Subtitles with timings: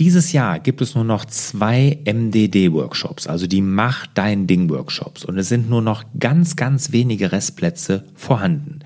[0.00, 5.24] Dieses Jahr gibt es nur noch zwei MDD-Workshops, also die Mach dein Ding-Workshops.
[5.24, 8.80] Und es sind nur noch ganz, ganz wenige Restplätze vorhanden.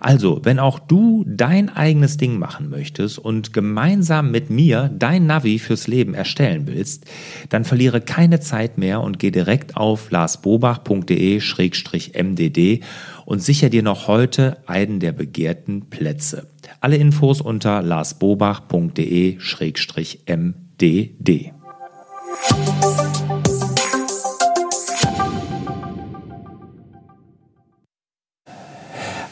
[0.00, 5.58] Also, wenn auch du dein eigenes Ding machen möchtest und gemeinsam mit mir dein Navi
[5.58, 7.04] fürs Leben erstellen willst,
[7.50, 12.80] dann verliere keine Zeit mehr und geh direkt auf larsbobach.de-mdd
[13.26, 16.46] und sicher dir noch heute einen der begehrten Plätze.
[16.80, 20.63] Alle Infos unter larsbobach.de-mdd.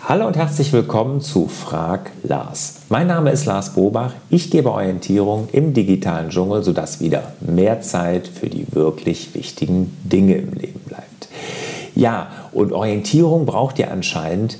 [0.09, 2.83] Hallo und herzlich willkommen zu Frag Lars.
[2.91, 4.13] Mein Name ist Lars Bobach.
[4.31, 10.37] Ich gebe Orientierung im digitalen Dschungel, sodass wieder mehr Zeit für die wirklich wichtigen Dinge
[10.37, 11.29] im Leben bleibt.
[11.97, 14.59] Ja, und Orientierung braucht ihr anscheinend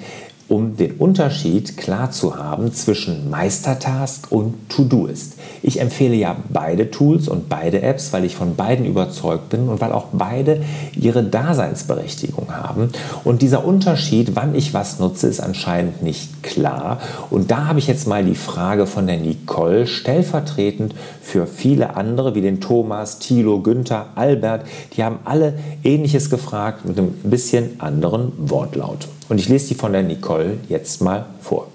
[0.53, 5.37] um den Unterschied klar zu haben zwischen Meistertask und To-Doist.
[5.63, 9.81] Ich empfehle ja beide Tools und beide Apps, weil ich von beiden überzeugt bin und
[9.81, 10.63] weil auch beide
[10.95, 12.91] ihre Daseinsberechtigung haben.
[13.25, 17.01] Und dieser Unterschied, wann ich was nutze, ist anscheinend nicht klar.
[17.31, 22.35] Und da habe ich jetzt mal die Frage von der Nicole stellvertretend für viele andere,
[22.35, 24.67] wie den Thomas, Thilo, Günther, Albert.
[24.97, 29.09] Die haben alle Ähnliches gefragt mit einem bisschen anderen Wortlaut.
[29.29, 31.69] Und ich lese die von der Nicole jetzt mal vor.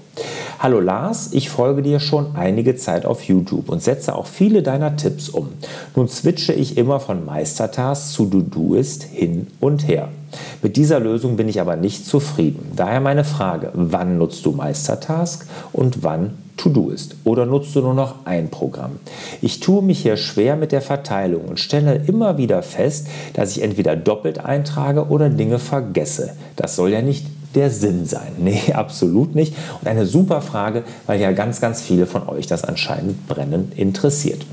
[0.59, 4.95] Hallo Lars, ich folge dir schon einige Zeit auf YouTube und setze auch viele deiner
[4.95, 5.49] Tipps um.
[5.95, 10.09] Nun switche ich immer von Meistertask zu Dodoist hin und her.
[10.63, 12.71] Mit dieser Lösung bin ich aber nicht zufrieden.
[12.75, 17.15] Daher meine Frage, wann nutzt du Meistertask und wann To-Do ist?
[17.23, 18.93] Oder nutzt du nur noch ein Programm?
[19.41, 23.61] Ich tue mich hier schwer mit der Verteilung und stelle immer wieder fest, dass ich
[23.61, 26.31] entweder doppelt eintrage oder Dinge vergesse.
[26.55, 27.25] Das soll ja nicht
[27.57, 28.33] der Sinn sein?
[28.39, 29.53] Nee, absolut nicht.
[29.81, 34.45] Und eine super Frage, weil ja ganz, ganz viele von euch das anscheinend brennend interessiert.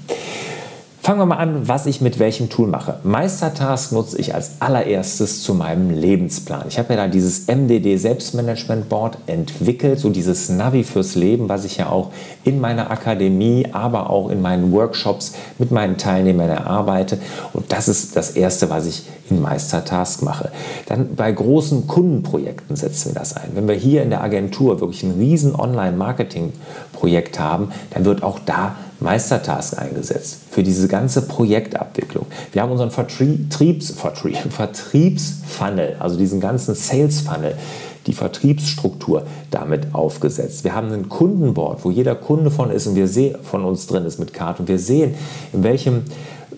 [1.05, 2.99] Fangen wir mal an, was ich mit welchem Tool mache.
[3.03, 6.65] Meistertask nutze ich als allererstes zu meinem Lebensplan.
[6.69, 11.67] Ich habe ja da dieses MDD Selbstmanagement Board entwickelt, so dieses Navi fürs Leben, was
[11.67, 12.11] ich ja auch
[12.43, 17.19] in meiner Akademie, aber auch in meinen Workshops mit meinen Teilnehmern erarbeite.
[17.53, 20.53] Und das ist das Erste, was ich in Meistertask mache.
[20.87, 23.51] Dann bei großen Kundenprojekten setzen wir das ein.
[23.53, 28.77] Wenn wir hier in der Agentur wirklich ein riesen Online-Marketing-Projekt haben, dann wird auch da
[29.05, 32.27] Meistertask eingesetzt für diese ganze Projektabwicklung.
[32.53, 37.55] Wir haben unseren Vertriebs, Vertrieb, Vertriebsfunnel, also diesen ganzen Sales-Funnel,
[38.07, 40.65] die Vertriebsstruktur damit aufgesetzt.
[40.65, 44.05] Wir haben ein Kundenboard, wo jeder Kunde von ist und wir sehen, von uns drin
[44.05, 45.15] ist mit Karte und wir sehen,
[45.53, 46.03] in welchem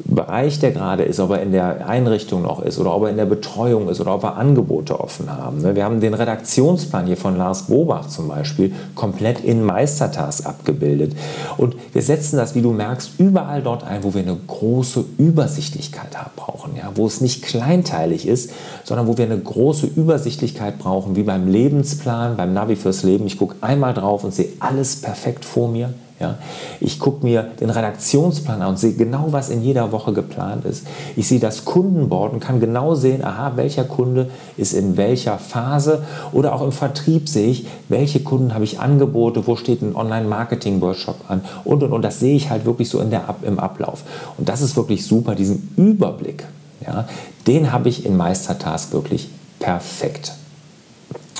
[0.04, 3.16] Bereich der gerade ist, ob er in der Einrichtung noch ist oder ob er in
[3.16, 5.62] der Betreuung ist oder ob wir Angebote offen haben.
[5.62, 5.74] Ne?
[5.74, 11.16] Wir haben den Redaktionsplan hier von Lars Bobach zum Beispiel komplett in Meistertask abgebildet.
[11.56, 16.16] Und wir setzen das, wie du merkst, überall dort ein, wo wir eine große Übersichtlichkeit
[16.16, 16.76] haben, brauchen.
[16.76, 16.92] Ja?
[16.94, 18.50] Wo es nicht kleinteilig ist,
[18.84, 23.26] sondern wo wir eine große Übersichtlichkeit brauchen, wie beim Lebensplan, beim Navi fürs Leben.
[23.26, 25.90] Ich gucke einmal drauf und sehe alles perfekt vor mir.
[26.18, 26.38] Ja,
[26.80, 30.86] ich gucke mir den Redaktionsplan an und sehe genau, was in jeder Woche geplant ist.
[31.14, 36.04] Ich sehe das Kundenboard und kann genau sehen, aha, welcher Kunde ist in welcher Phase.
[36.32, 41.16] Oder auch im Vertrieb sehe ich, welche Kunden habe ich Angebote, wo steht ein Online-Marketing-Workshop
[41.28, 42.02] an und und und.
[42.02, 44.02] Das sehe ich halt wirklich so in der, im Ablauf.
[44.38, 46.46] Und das ist wirklich super, diesen Überblick.
[46.86, 47.06] Ja,
[47.46, 49.28] den habe ich in Meistertask wirklich
[49.58, 50.32] perfekt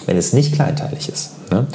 [0.06, 1.50] wenn es nicht kleinteilig ist.
[1.50, 1.66] Ne?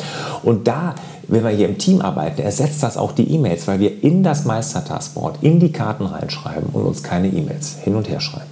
[0.44, 0.96] Und da
[1.32, 4.46] wenn wir hier im Team arbeiten, ersetzt das auch die E-Mails, weil wir in das
[4.46, 8.50] Meistertaskboard, in die Karten reinschreiben und uns keine E-Mails hin und her schreiben.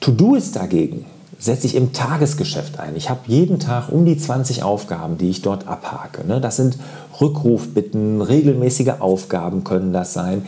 [0.00, 1.04] To-Do ist dagegen,
[1.38, 2.94] setze ich im Tagesgeschäft ein.
[2.96, 6.26] Ich habe jeden Tag um die 20 Aufgaben, die ich dort abhake.
[6.26, 6.40] Ne?
[6.40, 6.78] Das sind
[7.20, 10.46] Rückrufbitten, regelmäßige Aufgaben können das sein,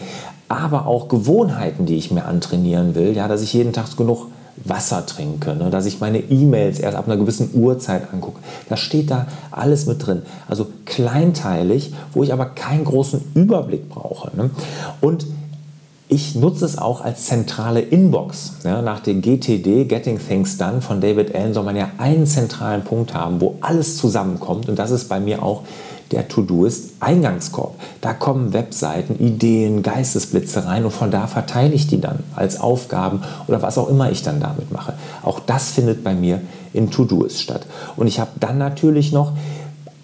[0.49, 4.29] aber auch Gewohnheiten, die ich mir antrainieren will, ja, dass ich jeden Tag genug
[4.65, 5.71] Wasser trinke, ne?
[5.71, 8.41] dass ich meine E-Mails erst ab einer gewissen Uhrzeit angucke.
[8.69, 10.23] Das steht da alles mit drin.
[10.49, 14.37] Also kleinteilig, wo ich aber keinen großen Überblick brauche.
[14.37, 14.51] Ne?
[15.01, 15.27] Und
[16.11, 18.55] ich nutze es auch als zentrale Inbox.
[18.65, 22.83] Ja, nach dem GTD, Getting Things Done von David Allen, soll man ja einen zentralen
[22.83, 24.71] Punkt haben, wo alles zusammenkommt.
[24.71, 25.65] Und das ist bei mir auch
[26.11, 27.75] der To-Do ist Eingangskorb.
[28.01, 33.23] Da kommen Webseiten, Ideen, Geistesblitze rein und von da verteile ich die dann als Aufgaben
[33.47, 34.95] oder was auch immer ich dann damit mache.
[35.23, 36.41] Auch das findet bei mir
[36.73, 37.67] in To-Doist statt.
[37.97, 39.33] Und ich habe dann natürlich noch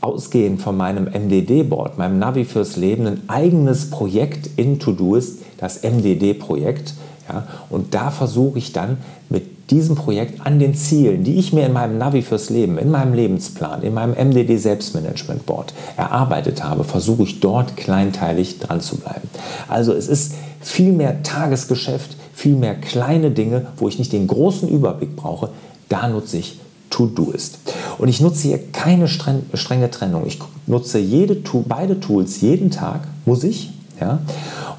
[0.01, 6.95] ausgehend von meinem MDD-Board, meinem Navi fürs Leben, ein eigenes Projekt in To-Doist, das MDD-Projekt.
[7.27, 8.99] Ja, und da versuche ich dann
[9.31, 12.91] mit diesem Projekt an den Zielen, die ich mir in meinem Navi fürs Leben, in
[12.91, 18.97] meinem Lebensplan, in meinem MDD Selbstmanagement Board erarbeitet habe, versuche ich dort kleinteilig dran zu
[18.97, 19.29] bleiben.
[19.69, 24.69] Also es ist viel mehr Tagesgeschäft, viel mehr kleine Dinge, wo ich nicht den großen
[24.69, 25.49] Überblick brauche.
[25.89, 26.59] Da nutze ich
[26.91, 27.59] To-Doist.
[27.99, 30.27] Und ich nutze hier keine strenge Trennung.
[30.27, 33.71] Ich nutze jede, beide Tools jeden Tag, muss ich.
[34.01, 34.21] Ja?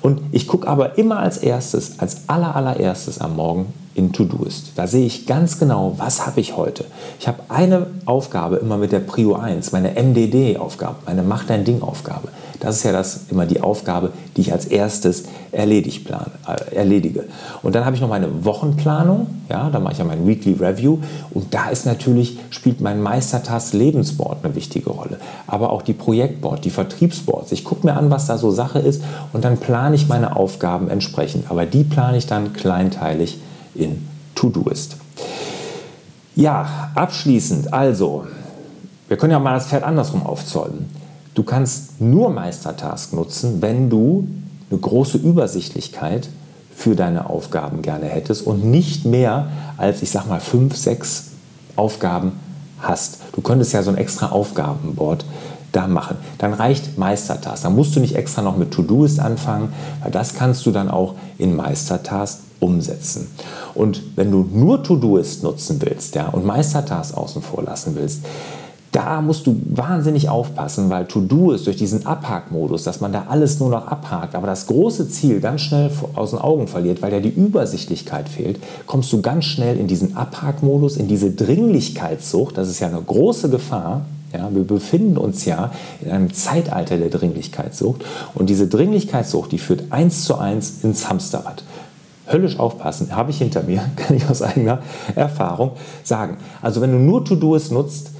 [0.02, 4.74] Und ich gucke aber immer als erstes, als aller, allererstes am Morgen in To-Doist.
[4.76, 6.84] Da sehe ich ganz genau, was habe ich heute.
[7.18, 12.28] Ich habe eine Aufgabe immer mit der Prio 1, meine MDD-Aufgabe, meine Mach dein Ding-Aufgabe.
[12.60, 17.24] Das ist ja das, immer die Aufgabe, die ich als erstes erledigt plan, äh, erledige.
[17.64, 21.00] Und dann habe ich noch meine Wochenplanung, ja, da mache ich ja mein Weekly Review
[21.34, 25.20] und da ist natürlich, spielt mein Meistertask Lebensboard eine wichtige Rolle.
[25.48, 27.54] Aber auch die Projektboard, die Vertriebsboards.
[27.54, 29.02] Ich gucke mir an, was da so Sache ist
[29.32, 31.50] und dann plane ich meine Aufgaben entsprechend.
[31.50, 33.40] Aber die plane ich dann kleinteilig
[33.76, 34.98] in To-Doist.
[36.36, 38.26] Ja, abschließend, also,
[39.08, 40.90] wir können ja mal das Pferd andersrum aufzäumen.
[41.34, 44.28] Du kannst nur Meistertask nutzen, wenn du
[44.70, 46.30] eine große Übersichtlichkeit
[46.76, 51.28] für deine Aufgaben gerne hättest und nicht mehr als, ich sag mal, fünf, sechs
[51.76, 52.34] Aufgaben
[52.80, 53.20] hast.
[53.34, 55.26] Du könntest ja so ein extra Aufgabenboard
[55.72, 56.18] da machen.
[56.38, 57.64] Dann reicht Meistertask.
[57.64, 61.16] Dann musst du nicht extra noch mit To-Doist anfangen, weil das kannst du dann auch
[61.38, 63.28] in Meistertask umsetzen.
[63.74, 68.22] Und wenn du nur To-Doist nutzen willst ja, und Meistertask außen vor lassen willst,
[68.96, 73.60] da musst du wahnsinnig aufpassen, weil To-Do ist durch diesen Abhakmodus, dass man da alles
[73.60, 77.20] nur noch abhakt, aber das große Ziel ganz schnell aus den Augen verliert, weil ja
[77.20, 82.58] die Übersichtlichkeit fehlt, kommst du ganz schnell in diesen Abhakmodus, in diese Dringlichkeitssucht.
[82.58, 84.06] Das ist ja eine große Gefahr.
[84.34, 85.72] Ja, wir befinden uns ja
[86.02, 88.04] in einem Zeitalter der Dringlichkeitssucht
[88.34, 91.64] und diese Dringlichkeitssucht, die führt eins zu eins ins Hamsterrad
[92.32, 94.80] höllisch aufpassen, habe ich hinter mir, kann ich aus eigener
[95.16, 95.72] Erfahrung
[96.04, 96.38] sagen.
[96.62, 98.12] Also wenn du nur To-Do's nutzt,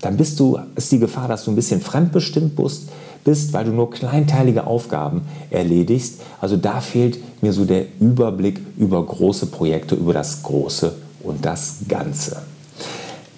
[0.00, 2.88] dann bist du, ist die Gefahr, dass du ein bisschen fremdbestimmt bist,
[3.24, 6.20] bist, weil du nur kleinteilige Aufgaben erledigst.
[6.40, 10.92] Also da fehlt mir so der Überblick über große Projekte, über das Große
[11.22, 12.42] und das Ganze.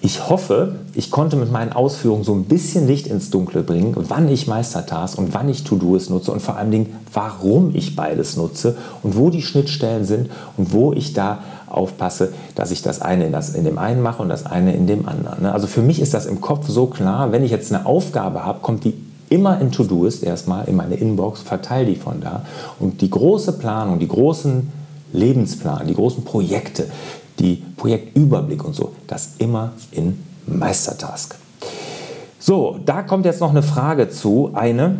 [0.05, 4.29] Ich hoffe, ich konnte mit meinen Ausführungen so ein bisschen Licht ins Dunkle bringen, wann
[4.29, 8.77] ich Meistertask und wann ich To-Do's nutze und vor allen Dingen, warum ich beides nutze
[9.01, 13.31] und wo die Schnittstellen sind und wo ich da aufpasse, dass ich das eine in,
[13.31, 15.41] das, in dem einen mache und das eine in dem anderen.
[15.41, 15.51] Ne?
[15.51, 18.59] Also für mich ist das im Kopf so klar, wenn ich jetzt eine Aufgabe habe,
[18.59, 18.93] kommt die
[19.31, 22.45] immer in To-Doist erstmal in meine Inbox, verteile die von da
[22.79, 24.71] und die große Planung, die großen
[25.13, 26.89] Lebensplan, die großen Projekte,
[27.39, 31.35] die Projektüberblick und so, das immer in Meistertask.
[32.39, 34.97] So, da kommt jetzt noch eine Frage zu, eine,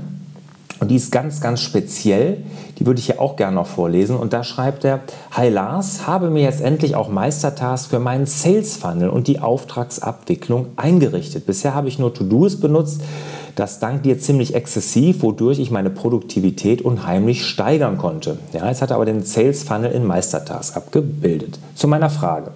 [0.80, 2.44] und die ist ganz, ganz speziell.
[2.78, 4.18] Die würde ich hier auch gerne noch vorlesen.
[4.18, 5.00] Und da schreibt er:
[5.32, 10.68] Hi Lars, habe mir jetzt endlich auch Meistertask für meinen Sales Funnel und die Auftragsabwicklung
[10.76, 11.46] eingerichtet.
[11.46, 13.02] Bisher habe ich nur To-Dos benutzt.
[13.56, 18.38] Das dank dir ziemlich exzessiv, wodurch ich meine Produktivität unheimlich steigern konnte.
[18.52, 21.58] Ja, jetzt hat er aber den Sales Funnel in Meistertask abgebildet.
[21.74, 22.52] Zu meiner Frage.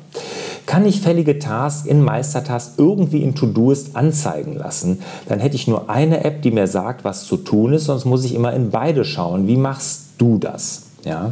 [0.65, 5.01] Kann ich fällige Tasks in Meistertask irgendwie in To-Doist anzeigen lassen?
[5.27, 8.25] Dann hätte ich nur eine App, die mir sagt, was zu tun ist, sonst muss
[8.25, 9.47] ich immer in beide schauen.
[9.47, 10.83] Wie machst du das?
[11.05, 11.31] Ja.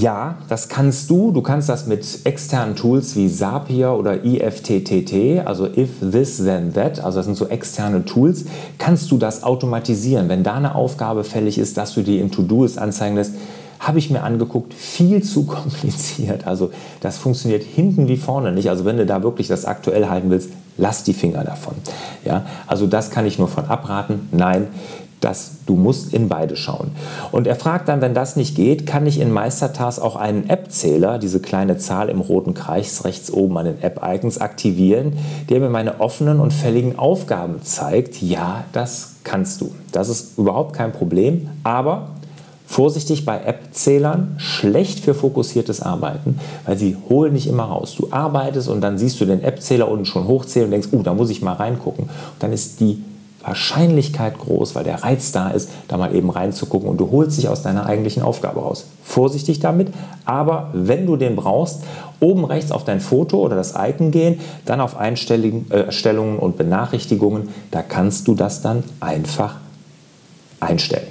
[0.00, 1.30] Ja, das kannst du.
[1.30, 7.04] Du kannst das mit externen Tools wie Zapier oder IFTTT, also If This Then That,
[7.04, 8.46] also das sind so externe Tools,
[8.78, 10.30] kannst du das automatisieren.
[10.30, 13.34] Wenn da eine Aufgabe fällig ist, dass du die in To-Doist anzeigen lässt,
[13.78, 16.46] habe ich mir angeguckt, viel zu kompliziert.
[16.46, 16.70] Also
[17.02, 18.70] das funktioniert hinten wie vorne nicht.
[18.70, 21.74] Also wenn du da wirklich das aktuell halten willst, lass die Finger davon.
[22.24, 24.30] Ja, also das kann ich nur von abraten.
[24.32, 24.68] Nein,
[25.20, 26.92] das, du musst in beide schauen.
[27.30, 31.18] Und er fragt dann, wenn das nicht geht, kann ich in Meistertask auch einen App-Zähler,
[31.18, 36.00] diese kleine Zahl im roten Kreis rechts oben an den App-Icons, aktivieren, der mir meine
[36.00, 38.22] offenen und fälligen Aufgaben zeigt.
[38.22, 39.74] Ja, das kannst du.
[39.92, 42.08] Das ist überhaupt kein Problem, aber
[42.70, 47.96] Vorsichtig bei App-Zählern, schlecht für fokussiertes Arbeiten, weil sie holen nicht immer raus.
[47.98, 51.12] Du arbeitest und dann siehst du den App-Zähler unten schon hochzählen und denkst, oh, da
[51.12, 52.04] muss ich mal reingucken.
[52.04, 53.02] Und dann ist die
[53.42, 57.48] Wahrscheinlichkeit groß, weil der Reiz da ist, da mal eben reinzugucken und du holst dich
[57.48, 58.86] aus deiner eigentlichen Aufgabe raus.
[59.02, 59.88] Vorsichtig damit,
[60.24, 61.82] aber wenn du den brauchst,
[62.20, 67.48] oben rechts auf dein Foto oder das Icon gehen, dann auf Einstellungen äh, und Benachrichtigungen,
[67.70, 69.56] da kannst du das dann einfach
[70.60, 71.08] einstellen.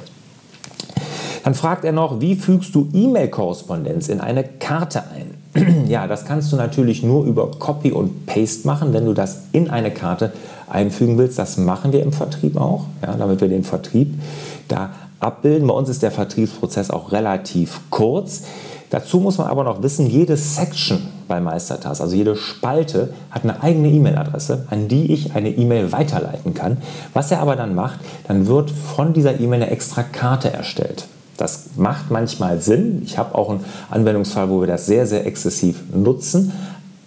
[1.43, 5.85] Dann fragt er noch, wie fügst du E-Mail-Korrespondenz in eine Karte ein?
[5.87, 9.69] ja, das kannst du natürlich nur über Copy und Paste machen, wenn du das in
[9.69, 10.31] eine Karte
[10.69, 11.39] einfügen willst.
[11.39, 14.19] Das machen wir im Vertrieb auch, ja, damit wir den Vertrieb
[14.67, 15.67] da abbilden.
[15.67, 18.43] Bei uns ist der Vertriebsprozess auch relativ kurz.
[18.89, 23.61] Dazu muss man aber noch wissen, jede Section bei Meistertask, also jede Spalte, hat eine
[23.61, 26.77] eigene E-Mail-Adresse, an die ich eine E-Mail weiterleiten kann.
[27.13, 31.05] Was er aber dann macht, dann wird von dieser E-Mail eine extra Karte erstellt.
[31.37, 33.03] Das macht manchmal Sinn.
[33.05, 36.51] Ich habe auch einen Anwendungsfall, wo wir das sehr, sehr exzessiv nutzen.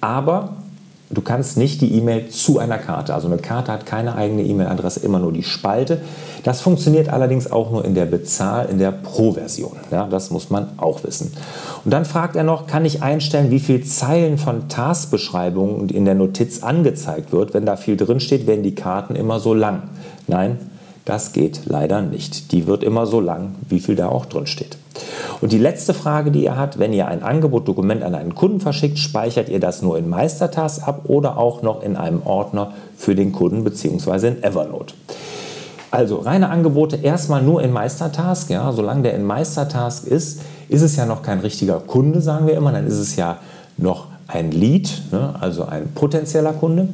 [0.01, 0.57] Aber
[1.13, 3.15] du kannst nicht die E-Mail zu einer Karte.
[3.15, 6.01] Also eine Karte hat keine eigene E-Mail-Adresse, immer nur die Spalte.
[6.43, 9.77] Das funktioniert allerdings auch nur in der Bezahl, in der Pro-Version.
[9.91, 11.33] Ja, das muss man auch wissen.
[11.85, 16.15] Und dann fragt er noch, kann ich einstellen, wie viele Zeilen von Taskbeschreibungen in der
[16.15, 17.55] Notiz angezeigt wird?
[17.55, 19.85] Wenn da viel drin steht, werden die Karten immer so lang.
[20.27, 20.59] Nein,
[21.05, 22.53] das geht leider nicht.
[22.53, 24.77] Die wird immer so lang, wie viel da auch drin steht.
[25.43, 28.99] Und die letzte Frage, die ihr habt, wenn ihr ein Angebot-Dokument an einen Kunden verschickt,
[28.99, 33.33] speichert ihr das nur in Meistertask ab oder auch noch in einem Ordner für den
[33.33, 34.29] Kunden bzw.
[34.29, 34.95] in Evernote.
[35.91, 38.51] Also reine Angebote erstmal nur in Meistertask.
[38.51, 42.55] Ja, solange der in Meistertask ist, ist es ja noch kein richtiger Kunde, sagen wir
[42.55, 42.71] immer.
[42.71, 43.39] Dann ist es ja
[43.77, 46.87] noch ein Lead, ne, also ein potenzieller Kunde.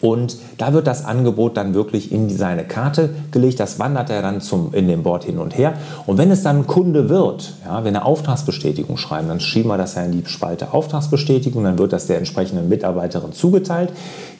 [0.00, 3.60] Und da wird das Angebot dann wirklich in seine Karte gelegt.
[3.60, 5.74] Das wandert er dann zum, in dem Board hin und her.
[6.06, 9.78] Und wenn es dann ein Kunde wird, ja, wenn er Auftragsbestätigung schreiben, dann schieben wir
[9.78, 11.64] das ja in die Spalte Auftragsbestätigung.
[11.64, 13.92] Dann wird das der entsprechenden Mitarbeiterin zugeteilt.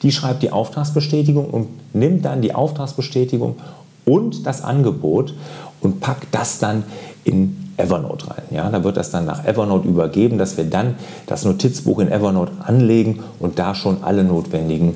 [0.03, 3.57] Die schreibt die Auftragsbestätigung und nimmt dann die Auftragsbestätigung
[4.05, 5.33] und das Angebot
[5.81, 6.83] und packt das dann
[7.23, 8.43] in Evernote rein.
[8.51, 10.95] Ja, da wird das dann nach Evernote übergeben, dass wir dann
[11.27, 14.95] das Notizbuch in Evernote anlegen und da schon alle notwendigen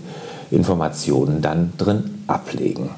[0.51, 2.89] Informationen dann drin ablegen.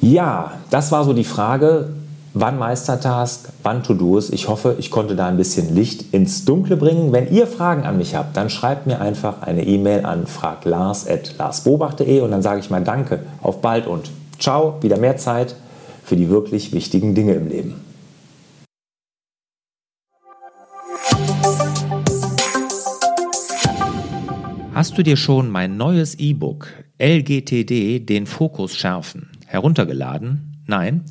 [0.00, 1.90] Ja, das war so die Frage,
[2.34, 4.30] wann Meistertask, wann To-Dos.
[4.30, 7.12] Ich hoffe, ich konnte da ein bisschen Licht ins Dunkle bringen.
[7.12, 12.30] Wenn ihr Fragen an mich habt, dann schreibt mir einfach eine E-Mail an fraglars.larsbobach.de und
[12.30, 15.56] dann sage ich mal Danke, auf bald und ciao, wieder mehr Zeit
[16.04, 17.87] für die wirklich wichtigen Dinge im Leben.
[24.78, 30.62] Hast du dir schon mein neues E-Book LGTD den Fokus schärfen heruntergeladen?
[30.68, 31.02] Nein?